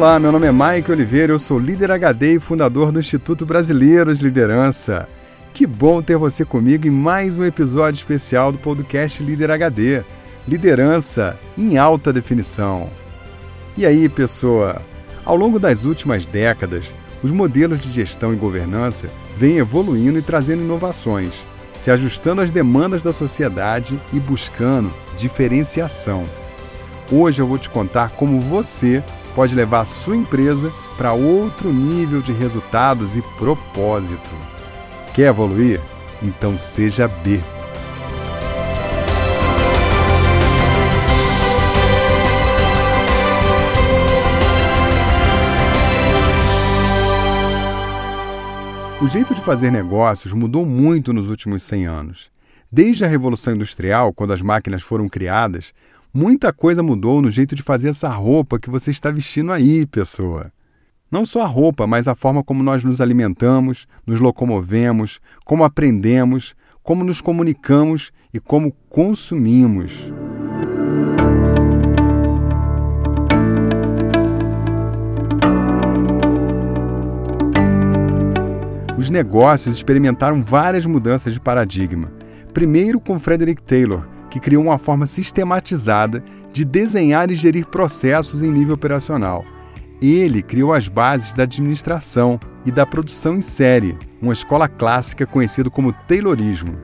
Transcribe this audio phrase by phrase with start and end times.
[0.00, 4.14] Olá, meu nome é Mike Oliveira, eu sou líder HD e fundador do Instituto Brasileiro
[4.14, 5.06] de Liderança.
[5.52, 10.02] Que bom ter você comigo em mais um episódio especial do podcast Líder HD
[10.48, 12.88] Liderança em Alta Definição.
[13.76, 14.80] E aí, pessoa?
[15.22, 20.62] Ao longo das últimas décadas, os modelos de gestão e governança vêm evoluindo e trazendo
[20.62, 21.44] inovações,
[21.78, 26.24] se ajustando às demandas da sociedade e buscando diferenciação.
[27.12, 32.32] Hoje eu vou te contar como você pode levar sua empresa para outro nível de
[32.32, 34.30] resultados e propósito.
[35.14, 35.80] Quer evoluir?
[36.22, 37.40] Então seja B.
[49.02, 52.30] O jeito de fazer negócios mudou muito nos últimos 100 anos.
[52.70, 55.72] Desde a Revolução Industrial, quando as máquinas foram criadas,
[56.12, 60.52] muita coisa mudou no jeito de fazer essa roupa que você está vestindo aí, pessoa.
[61.10, 66.54] Não só a roupa, mas a forma como nós nos alimentamos, nos locomovemos, como aprendemos,
[66.82, 70.12] como nos comunicamos e como consumimos.
[78.96, 82.12] Os negócios experimentaram várias mudanças de paradigma.
[82.52, 88.50] Primeiro com Frederick Taylor, que criou uma forma sistematizada de desenhar e gerir processos em
[88.50, 89.44] nível operacional.
[90.00, 95.68] Ele criou as bases da administração e da produção em série, uma escola clássica conhecida
[95.68, 96.74] como Taylorismo.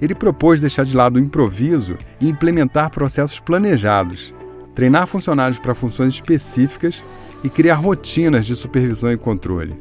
[0.00, 4.34] Ele propôs deixar de lado o improviso e implementar processos planejados,
[4.74, 7.02] treinar funcionários para funções específicas
[7.42, 9.74] e criar rotinas de supervisão e controle.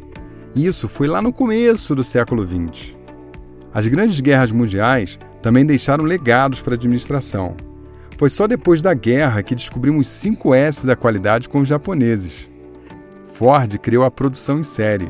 [0.56, 2.96] Isso foi lá no começo do século XX.
[3.74, 7.56] As grandes guerras mundiais também deixaram legados para a administração.
[8.18, 12.50] Foi só depois da guerra que descobrimos 5 S da qualidade com os japoneses.
[13.32, 15.08] Ford criou a produção em série.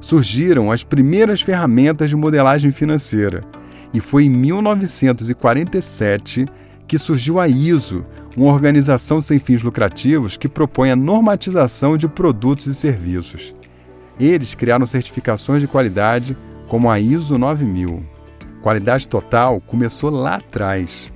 [0.00, 3.42] Surgiram as primeiras ferramentas de modelagem financeira.
[3.92, 6.46] E foi em 1947
[6.86, 8.06] que surgiu a ISO,
[8.36, 13.52] uma organização sem fins lucrativos que propõe a normatização de produtos e serviços.
[14.20, 16.36] Eles criaram certificações de qualidade
[16.68, 18.13] como a ISO 9000.
[18.64, 21.12] Qualidade total começou lá atrás.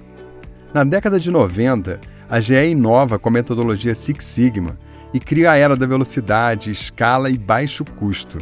[0.75, 1.98] Na década de 90,
[2.28, 4.78] a GE inova com a metodologia Six Sigma
[5.14, 8.38] e cria a era da velocidade, escala e baixo custo.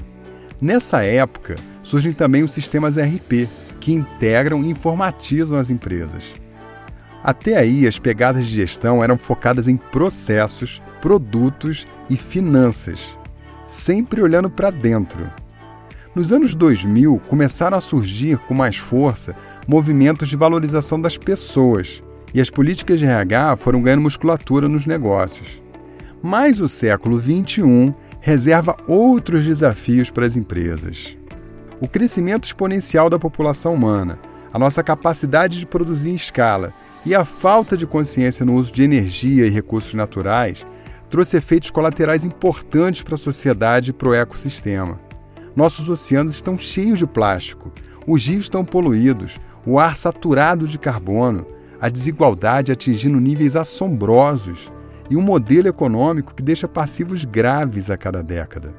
[0.60, 6.24] Nessa época, surgem também os sistemas RP, que integram e informatizam as empresas.
[7.22, 13.16] Até aí, as pegadas de gestão eram focadas em processos, produtos e finanças,
[13.68, 15.30] sempre olhando para dentro.
[16.16, 19.36] Nos anos 2000, começaram a surgir com mais força
[19.68, 25.60] movimentos de valorização das pessoas, e as políticas de RH foram ganhando musculatura nos negócios.
[26.22, 31.18] Mas o século XXI reserva outros desafios para as empresas.
[31.82, 34.18] O crescimento exponencial da população humana,
[34.54, 36.72] a nossa capacidade de produzir em escala
[37.04, 40.64] e a falta de consciência no uso de energia e recursos naturais
[41.10, 45.04] trouxe efeitos colaterais importantes para a sociedade e para o ecossistema.
[45.56, 47.72] Nossos oceanos estão cheios de plástico,
[48.06, 51.46] os rios estão poluídos, o ar saturado de carbono,
[51.80, 54.70] a desigualdade atingindo níveis assombrosos.
[55.08, 58.74] E um modelo econômico que deixa passivos graves a cada década.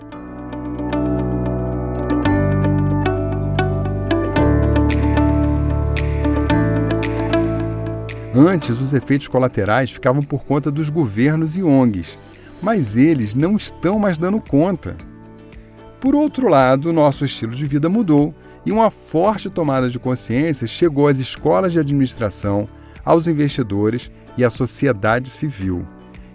[8.36, 12.20] Antes, os efeitos colaterais ficavam por conta dos governos e ONGs,
[12.62, 14.96] mas eles não estão mais dando conta.
[16.07, 18.34] Por outro lado, nosso estilo de vida mudou
[18.66, 22.66] e uma forte tomada de consciência chegou às escolas de administração,
[23.03, 25.85] aos investidores e à sociedade civil.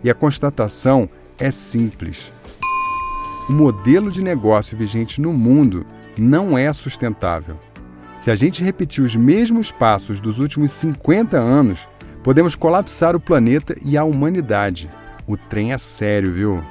[0.04, 2.30] E a constatação é simples.
[3.48, 5.86] O modelo de negócio vigente no mundo
[6.18, 7.58] não é sustentável.
[8.20, 11.88] Se a gente repetir os mesmos passos dos últimos 50 anos,
[12.22, 14.90] podemos colapsar o planeta e a humanidade.
[15.26, 16.62] O trem é sério, viu?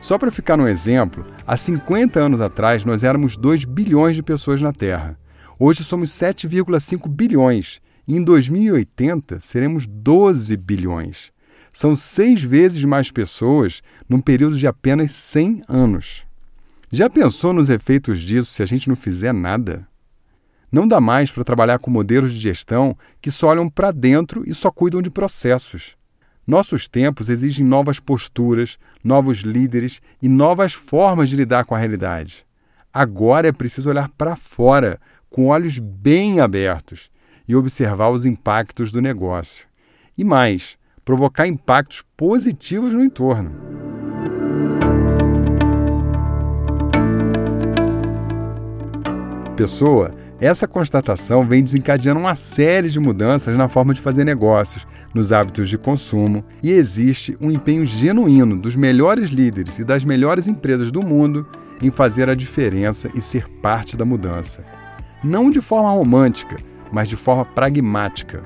[0.00, 4.62] Só para ficar no exemplo, há 50 anos atrás nós éramos 2 bilhões de pessoas
[4.62, 5.18] na Terra.
[5.58, 11.30] Hoje somos 7,5 bilhões e em 2080 seremos 12 bilhões.
[11.70, 16.24] São seis vezes mais pessoas num período de apenas 100 anos.
[16.90, 19.86] Já pensou nos efeitos disso se a gente não fizer nada?
[20.72, 24.54] Não dá mais para trabalhar com modelos de gestão que só olham para dentro e
[24.54, 25.99] só cuidam de processos.
[26.50, 32.44] Nossos tempos exigem novas posturas, novos líderes e novas formas de lidar com a realidade.
[32.92, 34.98] Agora é preciso olhar para fora,
[35.30, 37.08] com olhos bem abertos,
[37.46, 39.68] e observar os impactos do negócio.
[40.18, 43.52] E mais, provocar impactos positivos no entorno.
[49.56, 55.32] Pessoa essa constatação vem desencadeando uma série de mudanças na forma de fazer negócios, nos
[55.32, 60.90] hábitos de consumo, e existe um empenho genuíno dos melhores líderes e das melhores empresas
[60.90, 61.46] do mundo
[61.82, 64.64] em fazer a diferença e ser parte da mudança.
[65.22, 66.56] Não de forma romântica,
[66.90, 68.42] mas de forma pragmática.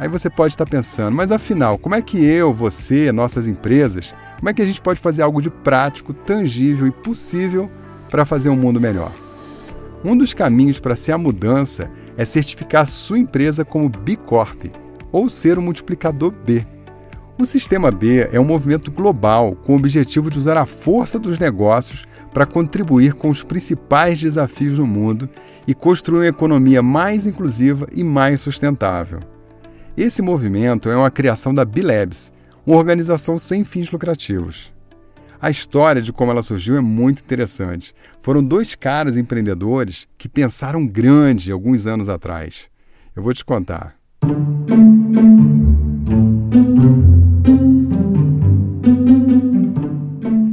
[0.00, 4.48] Aí você pode estar pensando, mas afinal, como é que eu, você, nossas empresas, como
[4.48, 7.70] é que a gente pode fazer algo de prático, tangível e possível
[8.08, 9.12] para fazer um mundo melhor?
[10.02, 14.64] Um dos caminhos para ser a mudança é certificar sua empresa como B Corp,
[15.12, 16.64] ou ser um multiplicador B.
[17.38, 21.38] O Sistema B é um movimento global com o objetivo de usar a força dos
[21.38, 25.28] negócios para contribuir com os principais desafios do mundo
[25.66, 29.20] e construir uma economia mais inclusiva e mais sustentável.
[29.96, 32.32] Esse movimento é uma criação da B Labs,
[32.66, 34.72] uma organização sem fins lucrativos.
[35.42, 37.94] A história de como ela surgiu é muito interessante.
[38.18, 42.68] Foram dois caras empreendedores que pensaram grande alguns anos atrás.
[43.16, 43.94] Eu vou te contar.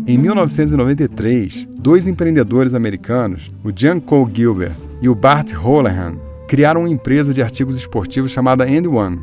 [0.07, 6.18] Em 1993, dois empreendedores americanos, o John Cole Gilbert e o Bart Holohan,
[6.48, 9.19] criaram uma empresa de artigos esportivos chamada End One.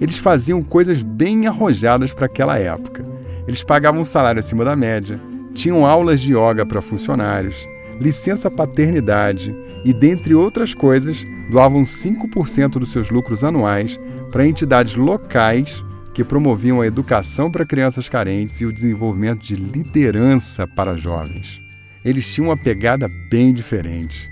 [0.00, 3.11] Eles faziam coisas bem arrojadas para aquela época.
[3.46, 5.20] Eles pagavam um salário acima da média,
[5.54, 7.68] tinham aulas de yoga para funcionários,
[8.00, 9.54] licença paternidade
[9.84, 13.98] e, dentre outras coisas, doavam 5% dos seus lucros anuais
[14.30, 15.82] para entidades locais
[16.14, 21.60] que promoviam a educação para crianças carentes e o desenvolvimento de liderança para jovens.
[22.04, 24.31] Eles tinham uma pegada bem diferente.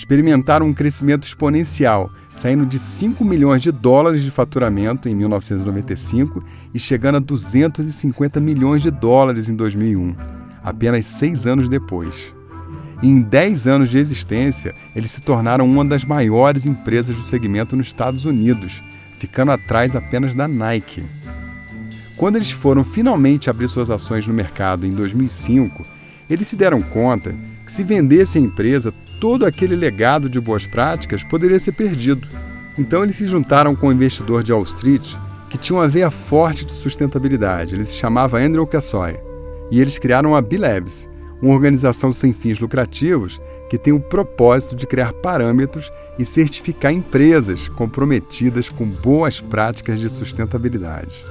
[0.00, 6.42] Experimentaram um crescimento exponencial saindo de 5 milhões de dólares de faturamento em 1995
[6.72, 10.16] e chegando a 250 milhões de dólares em 2001,
[10.64, 12.32] apenas seis anos depois.
[13.02, 17.76] E em 10 anos de existência, eles se tornaram uma das maiores empresas do segmento
[17.76, 18.82] nos Estados Unidos,
[19.18, 21.04] ficando atrás apenas da Nike.
[22.16, 25.84] Quando eles foram finalmente abrir suas ações no mercado em 2005,
[26.30, 27.34] eles se deram conta
[27.66, 32.26] que se vendesse a empresa, todo aquele legado de boas práticas poderia ser perdido.
[32.78, 35.14] Então eles se juntaram com um investidor de Wall Street
[35.50, 37.74] que tinha uma veia forte de sustentabilidade.
[37.74, 39.16] Ele se chamava Andrew Cassoy.
[39.70, 41.08] E eles criaram a B-Labs,
[41.42, 47.68] uma organização sem fins lucrativos que tem o propósito de criar parâmetros e certificar empresas
[47.68, 51.24] comprometidas com boas práticas de sustentabilidade.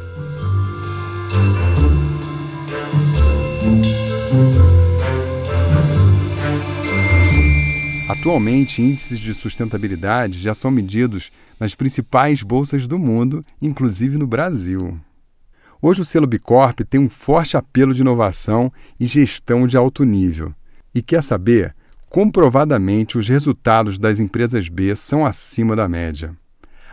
[8.09, 14.99] Atualmente, índices de sustentabilidade já são medidos nas principais bolsas do mundo, inclusive no Brasil.
[15.79, 20.51] Hoje, o selo Bicorp tem um forte apelo de inovação e gestão de alto nível.
[20.93, 21.75] E quer saber?
[22.09, 26.35] Comprovadamente, os resultados das empresas B são acima da média.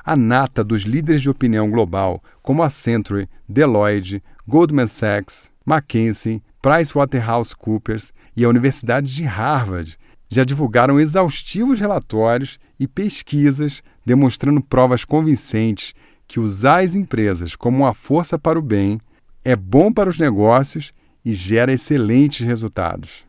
[0.05, 8.13] A nata dos líderes de opinião global, como a Century, Deloitte, Goldman Sachs, McKinsey, PricewaterhouseCoopers
[8.37, 15.95] e a Universidade de Harvard, já divulgaram exaustivos relatórios e pesquisas demonstrando provas convincentes
[16.27, 19.01] que usar as empresas como uma força para o bem
[19.45, 20.93] é bom para os negócios
[21.25, 23.25] e gera excelentes resultados.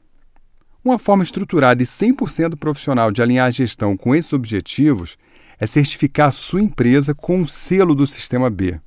[0.84, 5.18] Uma forma estruturada e 100% profissional de alinhar a gestão com esses objetivos
[5.60, 8.80] é certificar a sua empresa com o selo do Sistema B.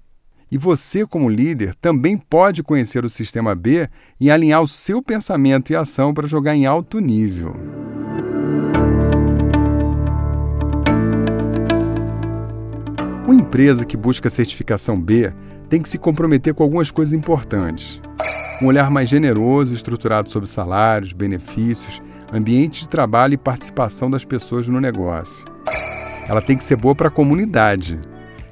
[0.50, 3.88] E você, como líder, também pode conhecer o Sistema B
[4.20, 7.54] e alinhar o seu pensamento e ação para jogar em alto nível.
[13.24, 15.32] Uma empresa que busca certificação B
[15.68, 18.02] tem que se comprometer com algumas coisas importantes.
[18.60, 22.02] Um olhar mais generoso estruturado sobre salários, benefícios,
[22.32, 25.44] ambiente de trabalho e participação das pessoas no negócio.
[26.28, 28.00] Ela tem que ser boa para a comunidade.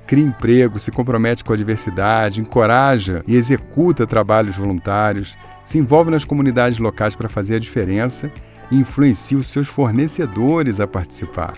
[0.09, 6.25] Cria emprego, se compromete com a diversidade, encoraja e executa trabalhos voluntários, se envolve nas
[6.25, 8.29] comunidades locais para fazer a diferença
[8.71, 11.55] e influencia os seus fornecedores a participar.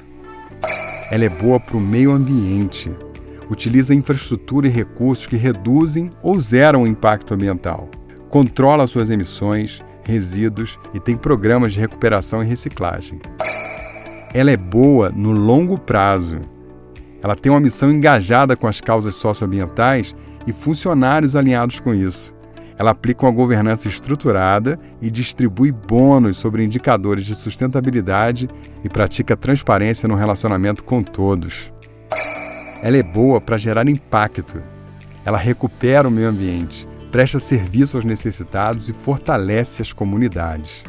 [1.11, 2.91] Ela é boa para o meio ambiente
[3.51, 7.89] utiliza infraestrutura e recursos que reduzem ou zeram o impacto ambiental,
[8.31, 13.21] controla suas emissões, resíduos e tem programas de recuperação e reciclagem.
[14.33, 16.39] Ela é boa no longo prazo.
[17.23, 20.15] Ela tem uma missão engajada com as causas socioambientais
[20.47, 22.35] e funcionários alinhados com isso.
[22.79, 28.49] Ela aplica uma governança estruturada e distribui bônus sobre indicadores de sustentabilidade
[28.83, 31.71] e pratica transparência no relacionamento com todos.
[32.83, 34.59] Ela é boa para gerar impacto.
[35.27, 40.85] Ela recupera o meio ambiente, presta serviço aos necessitados e fortalece as comunidades.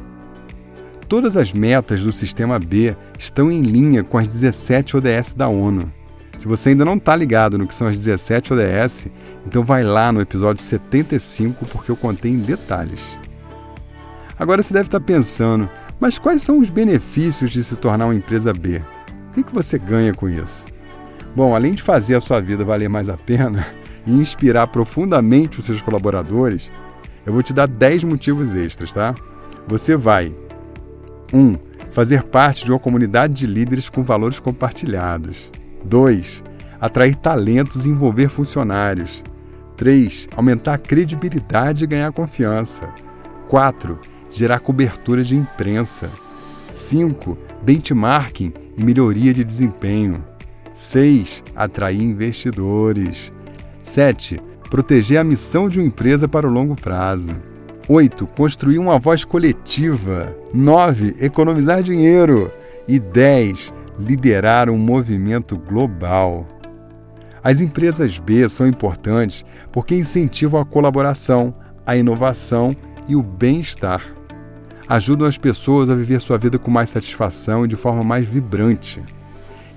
[1.09, 5.91] todas as metas do Sistema B estão em linha com as 17 ODS da ONU.
[6.37, 9.07] Se você ainda não está ligado no que são as 17 ODS,
[9.45, 12.99] então vai lá no episódio 75 porque eu contei em detalhes.
[14.39, 15.69] Agora você deve estar tá pensando,
[15.99, 18.81] mas quais são os benefícios de se tornar uma empresa B?
[19.29, 20.65] O que, que você ganha com isso?
[21.35, 23.67] Bom, além de fazer a sua vida valer mais a pena
[24.05, 26.71] e inspirar profundamente os seus colaboradores,
[27.25, 29.13] eu vou te dar 10 motivos extras, tá?
[29.67, 30.33] Você vai
[31.31, 31.37] 1.
[31.37, 31.57] Um,
[31.91, 35.51] fazer parte de uma comunidade de líderes com valores compartilhados.
[35.83, 36.43] 2.
[36.79, 39.23] Atrair talentos e envolver funcionários.
[39.77, 40.27] 3.
[40.35, 42.89] Aumentar a credibilidade e ganhar confiança.
[43.47, 43.99] 4.
[44.31, 46.09] Gerar cobertura de imprensa.
[46.71, 47.37] 5.
[47.61, 50.23] Benchmarking e melhoria de desempenho.
[50.73, 51.43] 6.
[51.55, 53.31] Atrair investidores.
[53.81, 54.41] 7.
[54.69, 57.31] Proteger a missão de uma empresa para o longo prazo.
[57.89, 58.25] 8.
[58.27, 60.35] Construir uma voz coletiva.
[60.53, 61.17] 9.
[61.19, 62.51] Economizar dinheiro.
[62.87, 63.73] E 10.
[63.99, 66.47] Liderar um movimento global.
[67.43, 71.53] As empresas B são importantes porque incentivam a colaboração,
[71.85, 72.71] a inovação
[73.07, 74.01] e o bem-estar.
[74.87, 79.01] Ajudam as pessoas a viver sua vida com mais satisfação e de forma mais vibrante.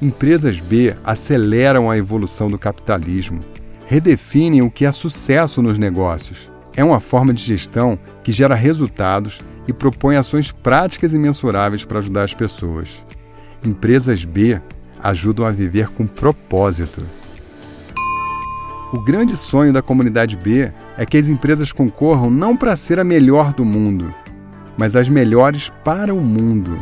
[0.02, 3.40] Empresas B aceleram a evolução do capitalismo,
[3.87, 6.50] redefinem o que é sucesso nos negócios.
[6.76, 11.99] É uma forma de gestão que gera resultados e propõe ações práticas e mensuráveis para
[11.99, 13.04] ajudar as pessoas.
[13.64, 14.61] Empresas B
[15.02, 17.02] ajudam a viver com propósito.
[18.92, 23.04] O grande sonho da comunidade B é que as empresas concorram não para ser a
[23.04, 24.14] melhor do mundo,
[24.76, 26.78] mas as melhores para o mundo.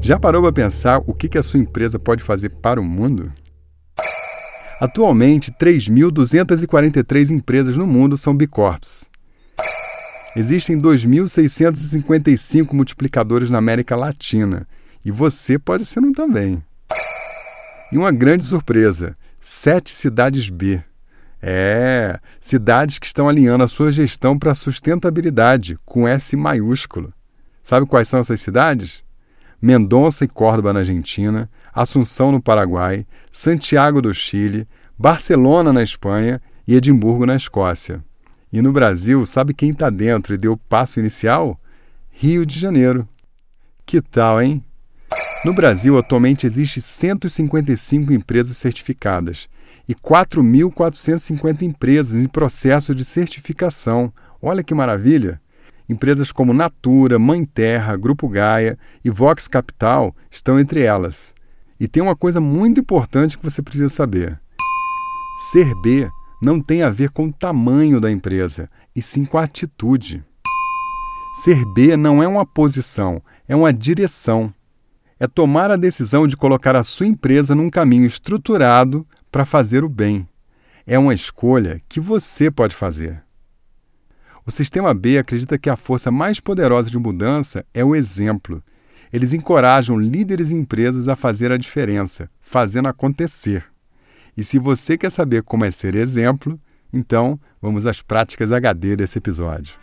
[0.00, 3.32] Já parou para pensar o que a sua empresa pode fazer para o mundo?
[4.80, 9.10] Atualmente, 3.243 empresas no mundo são B Corps.
[10.34, 14.66] Existem 2.655 multiplicadores na América Latina
[15.04, 16.64] e você pode ser um também.
[17.92, 20.82] E uma grande surpresa: sete cidades B.
[21.42, 27.12] É, cidades que estão alinhando a sua gestão para sustentabilidade, com S maiúsculo.
[27.62, 29.02] Sabe quais são essas cidades?
[29.60, 34.66] Mendonça e Córdoba na Argentina, Assunção no Paraguai, Santiago do Chile,
[34.98, 38.04] Barcelona na Espanha e Edimburgo na Escócia.
[38.52, 41.60] E no Brasil, sabe quem está dentro e deu o passo inicial?
[42.10, 43.08] Rio de Janeiro.
[43.86, 44.64] Que tal, hein?
[45.44, 49.48] No Brasil, atualmente existem 155 empresas certificadas
[49.88, 54.12] e 4.450 empresas em processo de certificação.
[54.42, 55.40] Olha que maravilha!
[55.88, 61.34] Empresas como Natura, Mãe Terra, Grupo Gaia e Vox Capital estão entre elas.
[61.80, 64.38] E tem uma coisa muito importante que você precisa saber:
[65.50, 66.10] ser B
[66.42, 70.22] não tem a ver com o tamanho da empresa, e sim com a atitude.
[71.42, 74.52] Ser B não é uma posição, é uma direção.
[75.18, 79.88] É tomar a decisão de colocar a sua empresa num caminho estruturado para fazer o
[79.88, 80.28] bem.
[80.86, 83.22] É uma escolha que você pode fazer.
[84.44, 88.62] O sistema B acredita que a força mais poderosa de mudança é o exemplo.
[89.12, 93.64] Eles encorajam líderes e empresas a fazer a diferença, fazendo acontecer.
[94.36, 96.58] E se você quer saber como é ser exemplo,
[96.92, 99.74] então vamos às práticas HD desse episódio.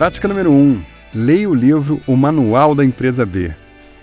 [0.00, 0.54] Prática número 1.
[0.54, 3.54] Um, leia o livro O Manual da Empresa B.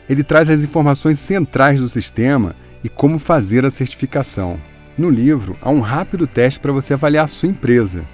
[0.08, 4.62] Ele traz as informações centrais do sistema e como fazer a certificação.
[4.96, 8.06] No livro, há um rápido teste para você avaliar a sua empresa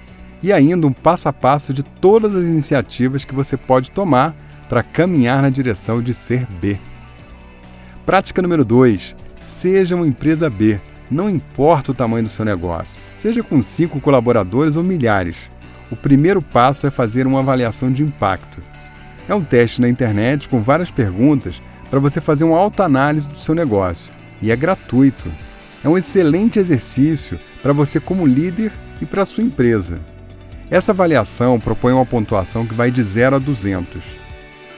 [0.42, 4.34] e ainda um passo a passo de todas as iniciativas que você pode tomar
[4.66, 6.80] para caminhar na direção de ser B.
[8.06, 9.14] Prática número 2.
[9.42, 10.80] Seja uma empresa B.
[11.10, 15.50] Não importa o tamanho do seu negócio, seja com 5 colaboradores ou milhares.
[15.90, 18.62] O primeiro passo é fazer uma avaliação de impacto.
[19.28, 23.54] É um teste na internet com várias perguntas para você fazer uma autoanálise do seu
[23.54, 25.30] negócio e é gratuito.
[25.82, 30.00] É um excelente exercício para você como líder e para a sua empresa.
[30.70, 34.16] Essa avaliação propõe uma pontuação que vai de 0 a 200.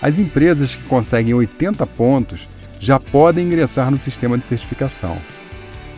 [0.02, 2.48] As empresas que conseguem 80 pontos
[2.78, 5.18] já podem ingressar no sistema de certificação.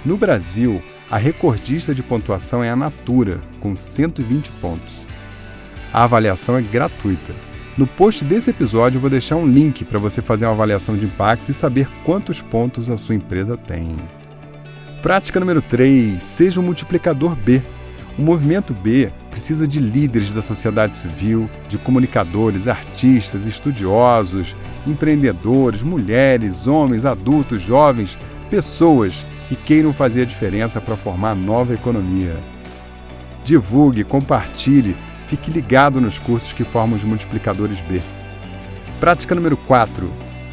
[0.05, 5.07] No Brasil, a recordista de pontuação é a Natura, com 120 pontos.
[5.91, 7.35] A avaliação é gratuita.
[7.79, 11.51] No post desse episódio vou deixar um link para você fazer uma avaliação de impacto
[11.51, 13.97] e saber quantos pontos a sua empresa tem.
[15.01, 17.63] Prática número 3: seja um multiplicador B.
[18.19, 24.55] O movimento B precisa de líderes da sociedade civil, de comunicadores, artistas, estudiosos,
[24.87, 28.19] empreendedores, mulheres, homens, adultos, jovens,
[28.51, 32.37] pessoas que queiram fazer diferença para formar nova economia.
[33.43, 38.03] Divulgue, compartilhe, fique ligado nos cursos que formam os multiplicadores B.
[39.01, 40.13] Prática número 4.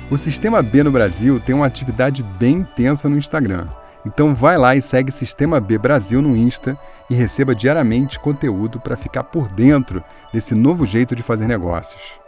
[0.10, 3.68] O Sistema B no Brasil tem uma atividade bem intensa no Instagram.
[4.06, 6.78] Então vai lá e segue Sistema B Brasil no Insta
[7.10, 12.20] e receba diariamente conteúdo para ficar por dentro desse novo jeito de fazer negócios.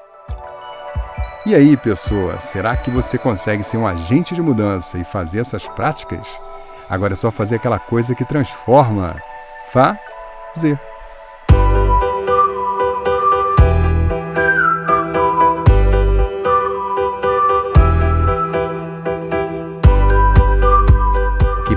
[1.45, 5.65] E aí, pessoa, será que você consegue ser um agente de mudança e fazer essas
[5.65, 6.27] práticas?
[6.89, 9.15] Agora é só fazer aquela coisa que transforma.
[9.71, 10.79] Fazer.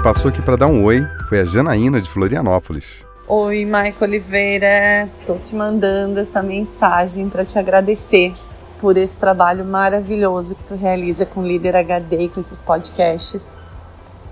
[0.02, 3.04] passou aqui para dar um oi foi a Janaína de Florianópolis.
[3.28, 5.08] Oi, Maico Oliveira.
[5.26, 8.32] Tô te mandando essa mensagem para te agradecer
[8.80, 13.56] por esse trabalho maravilhoso que tu realiza com o Líder HD e com esses podcasts.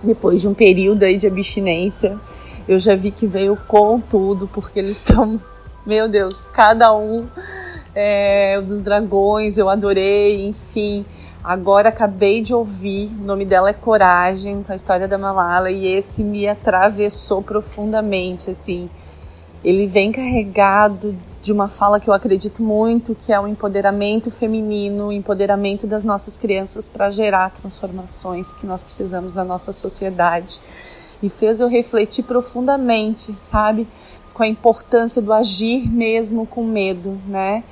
[0.02, 2.18] Depois de um período aí de abstinência,
[2.68, 5.40] eu já vi que veio com tudo, porque eles estão,
[5.86, 7.26] meu Deus, cada um
[7.94, 11.04] é, dos dragões, eu adorei, enfim.
[11.42, 15.86] Agora acabei de ouvir, o nome dela é Coragem, com a história da Malala, e
[15.86, 18.90] esse me atravessou profundamente, assim.
[19.64, 21.16] Ele vem carregado
[21.48, 26.04] de uma fala que eu acredito muito, que é o empoderamento feminino, o empoderamento das
[26.04, 30.60] nossas crianças para gerar transformações que nós precisamos na nossa sociedade.
[31.22, 33.88] E fez eu refletir profundamente, sabe,
[34.34, 37.64] com a importância do agir mesmo com medo, né?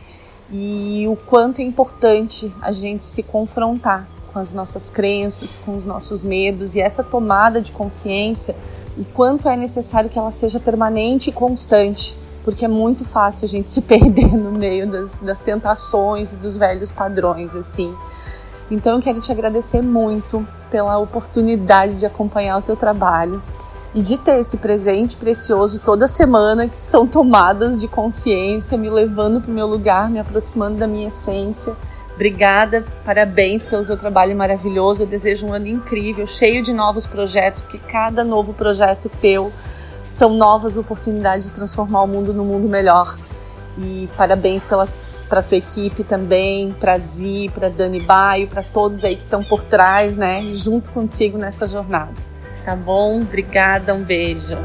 [0.51, 5.85] e o quanto é importante a gente se confrontar com as nossas crenças, com os
[5.85, 8.57] nossos medos e essa tomada de consciência,
[8.97, 13.49] o quanto é necessário que ela seja permanente e constante, porque é muito fácil a
[13.49, 17.93] gente se perder no meio das, das tentações e dos velhos padrões, assim.
[18.71, 23.43] Então eu quero te agradecer muito pela oportunidade de acompanhar o teu trabalho
[23.93, 29.41] e de ter esse presente precioso toda semana, que são tomadas de consciência, me levando
[29.41, 31.75] para o meu lugar, me aproximando da minha essência.
[32.15, 35.03] Obrigada, parabéns pelo teu trabalho maravilhoso.
[35.03, 39.53] Eu desejo um ano incrível, cheio de novos projetos, porque cada novo projeto teu
[40.09, 43.17] são novas oportunidades de transformar o mundo num mundo melhor.
[43.79, 44.67] E parabéns
[45.29, 49.63] para tua equipe também, para Zi, para Dani Baio, para todos aí que estão por
[49.63, 52.13] trás, né, junto contigo nessa jornada.
[52.65, 53.21] Tá bom?
[53.21, 54.57] Obrigada, um beijo.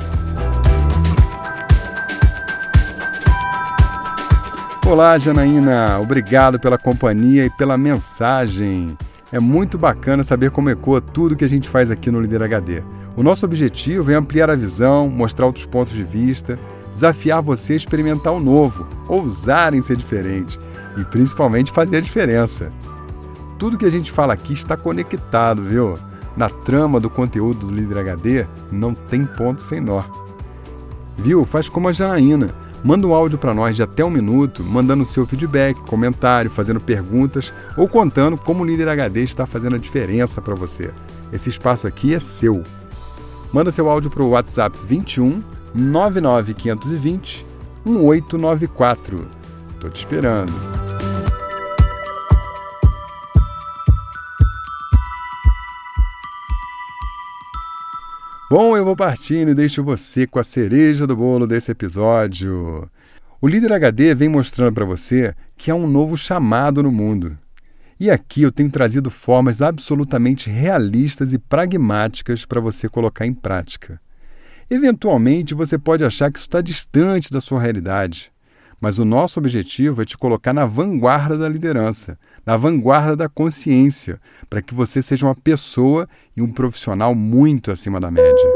[4.87, 5.99] Olá, Janaína.
[6.01, 8.97] Obrigado pela companhia e pela mensagem.
[9.31, 12.83] É muito bacana saber como ecoa tudo que a gente faz aqui no Líder HD.
[13.15, 16.57] O nosso objetivo é ampliar a visão, mostrar outros pontos de vista,
[16.93, 20.59] desafiar você a experimentar o novo, ousar em ser diferente
[20.97, 22.71] e principalmente fazer a diferença.
[23.59, 25.97] Tudo que a gente fala aqui está conectado, viu?
[26.35, 30.03] na trama do conteúdo do Líder HD, não tem ponto sem nó.
[31.17, 31.45] Viu?
[31.45, 32.49] Faz como a Janaína.
[32.83, 37.53] Manda um áudio para nós de até um minuto, mandando seu feedback, comentário, fazendo perguntas
[37.77, 40.91] ou contando como o Líder HD está fazendo a diferença para você.
[41.31, 42.63] Esse espaço aqui é seu.
[43.53, 45.43] Manda seu áudio para o WhatsApp 21
[45.75, 47.45] 99520
[47.85, 49.27] 1894.
[49.79, 50.53] Tô te esperando.
[58.49, 62.89] Bom, eu vou partindo e deixo você com a cereja do bolo desse episódio.
[63.41, 67.37] O Líder HD vem mostrando para você que há um novo chamado no mundo.
[68.01, 74.01] E aqui eu tenho trazido formas absolutamente realistas e pragmáticas para você colocar em prática.
[74.71, 78.31] Eventualmente você pode achar que isso está distante da sua realidade,
[78.79, 84.19] mas o nosso objetivo é te colocar na vanguarda da liderança, na vanguarda da consciência,
[84.49, 88.49] para que você seja uma pessoa e um profissional muito acima da média.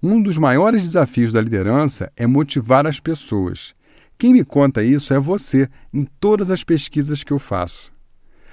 [0.00, 3.74] Um dos maiores desafios da liderança é motivar as pessoas.
[4.20, 7.90] Quem me conta isso é você, em todas as pesquisas que eu faço.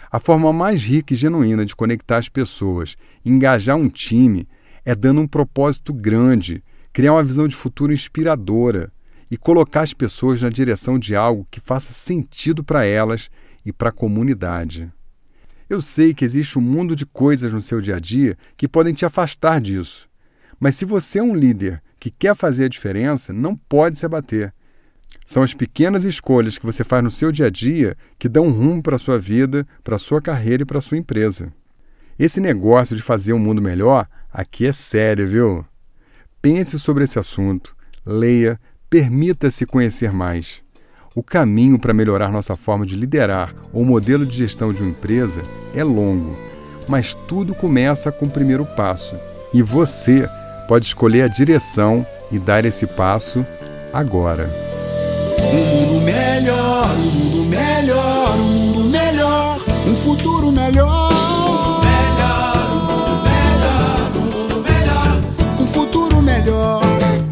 [0.10, 4.47] A forma mais rica e genuína de conectar as pessoas, engajar um time,
[4.86, 8.93] é dando um propósito grande, criar uma visão de futuro inspiradora,
[9.30, 13.30] e colocar as pessoas na direção de algo que faça sentido para elas
[13.65, 14.89] e para a comunidade.
[15.69, 18.93] Eu sei que existe um mundo de coisas no seu dia a dia que podem
[18.93, 20.08] te afastar disso.
[20.62, 24.53] Mas se você é um líder que quer fazer a diferença, não pode se abater.
[25.28, 28.82] São as pequenas escolhas que você faz no seu dia a dia que dão rumo
[28.82, 31.52] para a sua vida, para a sua carreira e para a sua empresa.
[32.18, 35.66] Esse negócio de fazer um mundo melhor aqui é sério, viu?
[36.42, 38.58] Pense sobre esse assunto, leia,
[38.90, 40.63] permita-se conhecer mais.
[41.13, 45.42] O caminho para melhorar nossa forma de liderar ou modelo de gestão de uma empresa
[45.76, 46.38] é longo,
[46.88, 49.16] mas tudo começa com o primeiro passo.
[49.54, 50.26] E você
[50.70, 53.46] pode escolher a direção e dar esse passo
[53.92, 54.77] agora.
[56.48, 59.58] Melhor, um mundo melhor, um mundo melhor.
[59.86, 61.12] Um futuro melhor.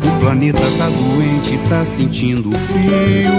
[0.03, 3.31] O planeta tá doente, tá sentindo frio.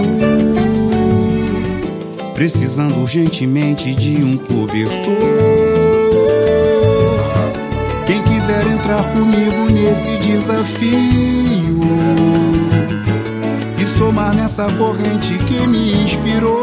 [2.33, 4.97] Precisando urgentemente de um cobertor.
[8.07, 11.56] Quem quiser entrar comigo nesse desafio
[14.27, 16.55] somar nessa corrente que me inspirou.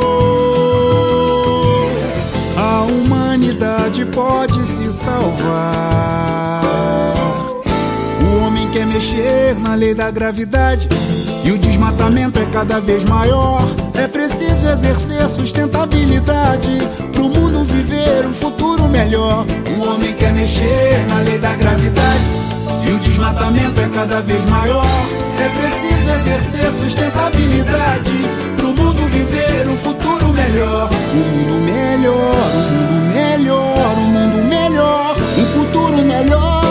[2.57, 6.63] A humanidade pode se salvar.
[8.21, 10.89] O homem quer mexer na lei da gravidade.
[11.45, 13.61] E o desmatamento é cada vez maior.
[13.93, 16.79] É preciso exercer sustentabilidade
[17.11, 19.45] pro mundo viver um futuro melhor.
[19.77, 22.23] O homem quer mexer na lei da gravidade.
[22.87, 24.85] E o desmatamento é cada vez maior.
[25.43, 28.13] É preciso exercer sustentabilidade
[28.55, 30.89] pro mundo viver um futuro melhor.
[31.13, 36.62] Um mundo melhor, um mundo melhor, um mundo melhor, um futuro melhor.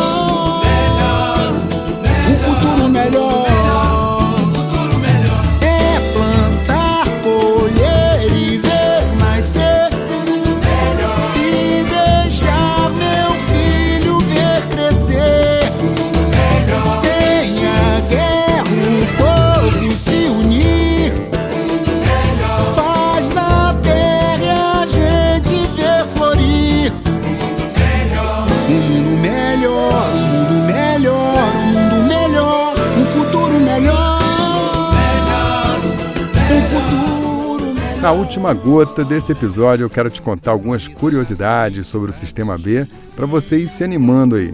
[38.02, 42.84] Na última gota desse episódio, eu quero te contar algumas curiosidades sobre o Sistema B
[43.14, 44.52] para você ir se animando aí.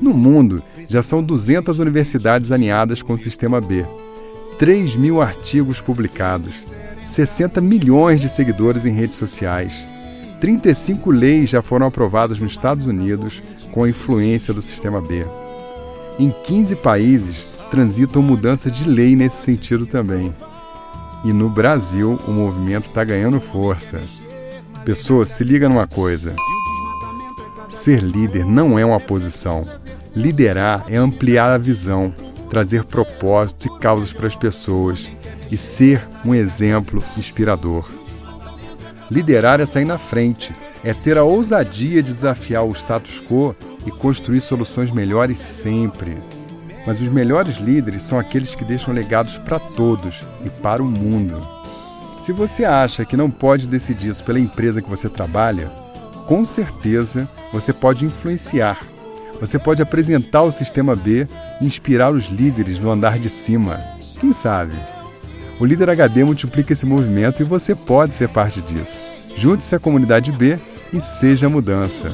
[0.00, 3.84] No mundo, já são 200 universidades alinhadas com o Sistema B,
[4.60, 6.54] 3 mil artigos publicados,
[7.04, 9.84] 60 milhões de seguidores em redes sociais,
[10.40, 15.26] 35 leis já foram aprovadas nos Estados Unidos com a influência do Sistema B.
[16.16, 20.32] Em 15 países transitam mudanças de lei nesse sentido também.
[21.24, 24.00] E no Brasil, o movimento está ganhando força.
[24.84, 26.34] Pessoa, se liga numa coisa.
[27.68, 29.66] Ser líder não é uma posição.
[30.14, 32.12] Liderar é ampliar a visão,
[32.50, 35.08] trazer propósito e causas para as pessoas
[35.50, 37.88] e ser um exemplo inspirador.
[39.10, 43.54] Liderar é sair na frente, é ter a ousadia de desafiar o status quo
[43.86, 46.16] e construir soluções melhores sempre.
[46.86, 51.40] Mas os melhores líderes são aqueles que deixam legados para todos e para o mundo.
[52.20, 55.70] Se você acha que não pode decidir isso pela empresa que você trabalha,
[56.26, 58.78] com certeza você pode influenciar.
[59.40, 61.26] Você pode apresentar o sistema B
[61.60, 63.80] e inspirar os líderes no andar de cima.
[64.20, 64.76] Quem sabe?
[65.58, 69.00] O Líder HD multiplica esse movimento e você pode ser parte disso.
[69.36, 70.58] Junte-se à comunidade B
[70.92, 72.10] e seja a mudança.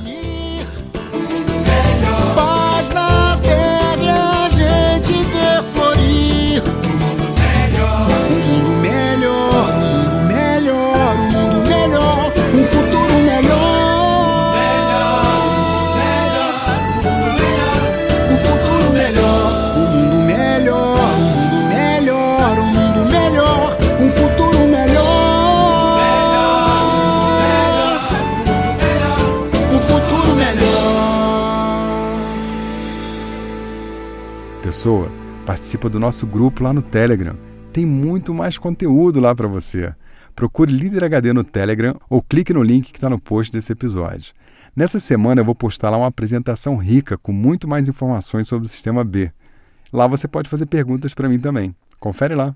[35.88, 37.36] Do nosso grupo lá no Telegram.
[37.72, 39.94] Tem muito mais conteúdo lá para você.
[40.34, 44.32] Procure Líder HD no Telegram ou clique no link que está no post desse episódio.
[44.74, 48.70] Nessa semana eu vou postar lá uma apresentação rica com muito mais informações sobre o
[48.70, 49.32] Sistema B.
[49.92, 51.74] Lá você pode fazer perguntas para mim também.
[51.98, 52.54] Confere lá.